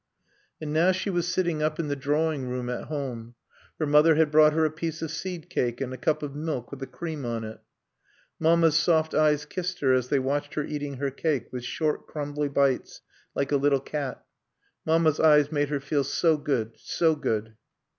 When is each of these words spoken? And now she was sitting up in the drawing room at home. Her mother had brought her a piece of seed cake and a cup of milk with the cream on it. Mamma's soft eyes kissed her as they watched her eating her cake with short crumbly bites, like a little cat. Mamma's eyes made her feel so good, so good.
And 0.59 0.73
now 0.73 0.91
she 0.91 1.11
was 1.11 1.27
sitting 1.31 1.61
up 1.61 1.79
in 1.79 1.87
the 1.87 1.95
drawing 1.95 2.49
room 2.49 2.71
at 2.71 2.85
home. 2.85 3.35
Her 3.77 3.85
mother 3.85 4.15
had 4.15 4.31
brought 4.31 4.51
her 4.53 4.65
a 4.65 4.71
piece 4.71 5.03
of 5.03 5.11
seed 5.11 5.47
cake 5.47 5.79
and 5.79 5.93
a 5.93 5.97
cup 5.97 6.23
of 6.23 6.33
milk 6.35 6.71
with 6.71 6.79
the 6.79 6.87
cream 6.87 7.23
on 7.23 7.43
it. 7.43 7.59
Mamma's 8.39 8.75
soft 8.75 9.13
eyes 9.13 9.45
kissed 9.45 9.79
her 9.81 9.93
as 9.93 10.07
they 10.09 10.17
watched 10.17 10.55
her 10.55 10.63
eating 10.63 10.95
her 10.95 11.11
cake 11.11 11.49
with 11.51 11.63
short 11.63 12.07
crumbly 12.07 12.49
bites, 12.49 13.01
like 13.35 13.51
a 13.51 13.57
little 13.57 13.79
cat. 13.79 14.25
Mamma's 14.87 15.19
eyes 15.19 15.51
made 15.51 15.69
her 15.69 15.79
feel 15.79 16.03
so 16.03 16.35
good, 16.35 16.71
so 16.77 17.15
good. 17.15 17.55